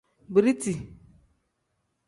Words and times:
Biriti. 0.29 0.93